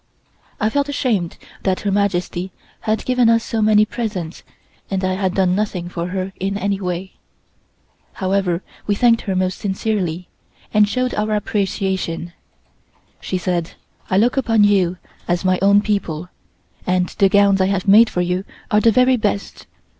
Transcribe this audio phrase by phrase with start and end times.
[0.59, 4.41] I felt ashamed that Her Majesty had given us so many presents
[4.89, 7.17] and I had done nothing for her in any way.
[8.13, 10.27] However, we thanked her most sincerely,
[10.73, 12.33] and showed our appreciation.
[13.19, 13.73] She said:
[14.09, 16.29] "I look upon you as my own people,
[16.87, 19.67] and the gowns I have made for you are the very best.